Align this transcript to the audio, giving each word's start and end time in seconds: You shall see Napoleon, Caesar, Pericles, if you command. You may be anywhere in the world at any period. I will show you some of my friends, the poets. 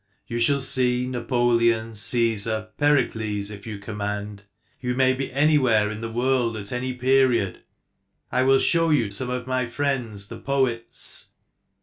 You 0.25 0.39
shall 0.39 0.61
see 0.61 1.05
Napoleon, 1.05 1.93
Caesar, 1.93 2.69
Pericles, 2.79 3.51
if 3.51 3.67
you 3.67 3.77
command. 3.77 4.41
You 4.79 4.95
may 4.95 5.13
be 5.13 5.31
anywhere 5.31 5.91
in 5.91 6.01
the 6.01 6.09
world 6.11 6.57
at 6.57 6.71
any 6.71 6.93
period. 6.95 7.61
I 8.31 8.41
will 8.41 8.57
show 8.57 8.89
you 8.89 9.11
some 9.11 9.29
of 9.29 9.45
my 9.45 9.67
friends, 9.67 10.27
the 10.27 10.39
poets. 10.39 11.33